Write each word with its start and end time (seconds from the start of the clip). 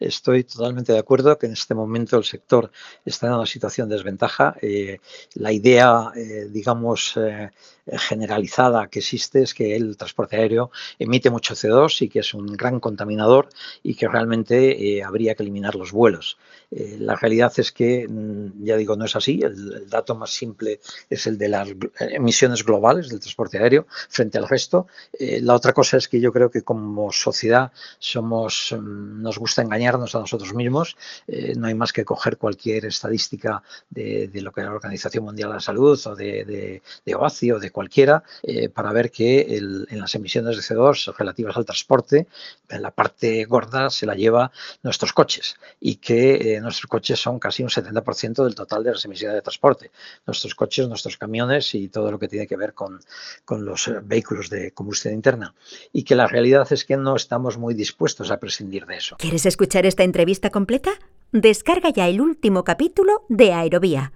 Estoy 0.00 0.44
totalmente 0.44 0.94
de 0.94 0.98
acuerdo 0.98 1.38
que 1.38 1.44
en 1.46 1.52
este 1.52 1.74
momento 1.74 2.16
el 2.16 2.24
sector 2.24 2.72
está 3.04 3.26
en 3.26 3.34
una 3.34 3.44
situación 3.44 3.86
de 3.88 3.96
desventaja. 3.96 4.56
Eh, 4.62 4.98
la 5.34 5.52
idea, 5.52 6.10
eh, 6.16 6.48
digamos, 6.50 7.18
eh, 7.18 7.50
generalizada 7.98 8.88
que 8.88 9.00
existe 9.00 9.42
es 9.42 9.54
que 9.54 9.76
el 9.76 9.96
transporte 9.96 10.36
aéreo 10.36 10.70
emite 10.98 11.30
mucho 11.30 11.54
CO2 11.54 12.02
y 12.02 12.08
que 12.08 12.20
es 12.20 12.34
un 12.34 12.46
gran 12.46 12.80
contaminador 12.80 13.48
y 13.82 13.94
que 13.94 14.08
realmente 14.08 15.02
habría 15.02 15.34
que 15.34 15.42
eliminar 15.42 15.74
los 15.74 15.92
vuelos. 15.92 16.38
la 16.70 17.16
realidad 17.16 17.52
es 17.56 17.72
que, 17.72 18.06
mm, 18.08 18.64
ya 18.64 18.76
digo, 18.76 18.94
no 18.94 19.04
es 19.04 19.16
así. 19.16 19.40
El, 19.42 19.88
dato 19.90 20.14
más 20.14 20.30
simple 20.30 20.80
es 21.08 21.26
el 21.26 21.36
de 21.36 21.48
las 21.48 21.68
emisiones 21.98 22.64
globales 22.64 23.08
del 23.08 23.18
transporte 23.18 23.58
aéreo 23.58 23.86
frente 24.08 24.38
al 24.38 24.48
resto. 24.48 24.86
la 25.18 25.54
otra 25.54 25.72
cosa 25.72 25.96
es 25.96 26.06
que 26.08 26.20
yo 26.20 26.32
creo 26.32 26.50
que 26.50 26.62
como 26.62 27.10
sociedad 27.12 27.72
somos, 27.98 28.74
mm, 28.78 29.22
nos 29.22 29.38
gusta 29.38 29.62
engañar 29.62 29.96
a 29.96 29.98
nosotros 29.98 30.54
mismos. 30.54 30.96
Eh, 31.26 31.54
no 31.56 31.66
hay 31.66 31.74
más 31.74 31.92
que 31.92 32.04
coger 32.04 32.36
cualquier 32.36 32.86
estadística 32.86 33.62
de, 33.88 34.30
lo 34.34 34.52
que 34.52 34.62
la 34.62 34.72
Organización 34.72 35.24
Mundial 35.24 35.50
de 35.50 35.54
la 35.54 35.60
Salud 35.60 36.00
o 36.06 36.16
de, 36.16 36.44
de, 36.44 36.82
de 37.04 37.14
OACI 37.14 37.52
o 37.52 37.58
de 37.58 37.70
cualquiera 37.80 38.22
eh, 38.42 38.68
para 38.68 38.92
ver 38.92 39.10
que 39.10 39.56
en 39.56 39.98
las 39.98 40.14
emisiones 40.14 40.54
de 40.54 40.62
CO2 40.62 41.16
relativas 41.16 41.56
al 41.56 41.64
transporte, 41.64 42.26
en 42.68 42.82
la 42.82 42.90
parte 42.90 43.42
gorda 43.46 43.88
se 43.88 44.04
la 44.04 44.14
lleva 44.14 44.52
nuestros 44.82 45.14
coches 45.14 45.56
y 45.80 45.96
que 45.96 46.56
eh, 46.56 46.60
nuestros 46.60 46.88
coches 46.88 47.18
son 47.18 47.38
casi 47.38 47.62
un 47.62 47.70
70% 47.70 48.44
del 48.44 48.54
total 48.54 48.84
de 48.84 48.90
las 48.92 49.02
emisiones 49.06 49.36
de 49.36 49.40
transporte. 49.40 49.90
Nuestros 50.26 50.54
coches, 50.54 50.88
nuestros 50.88 51.16
camiones 51.16 51.74
y 51.74 51.88
todo 51.88 52.12
lo 52.12 52.18
que 52.18 52.28
tiene 52.28 52.46
que 52.46 52.58
ver 52.58 52.74
con, 52.74 53.00
con 53.46 53.64
los 53.64 53.90
vehículos 54.02 54.50
de 54.50 54.72
combustión 54.72 55.14
interna. 55.14 55.54
Y 55.90 56.02
que 56.02 56.14
la 56.14 56.26
realidad 56.26 56.70
es 56.70 56.84
que 56.84 56.98
no 56.98 57.16
estamos 57.16 57.56
muy 57.56 57.72
dispuestos 57.72 58.30
a 58.30 58.38
prescindir 58.38 58.84
de 58.84 58.96
eso. 58.96 59.16
¿Quieres 59.18 59.46
escuchar 59.46 59.86
esta 59.86 60.04
entrevista 60.04 60.50
completa? 60.50 60.90
Descarga 61.32 61.88
ya 61.88 62.08
el 62.08 62.20
último 62.20 62.62
capítulo 62.62 63.24
de 63.30 63.54
Aerovía 63.54 64.12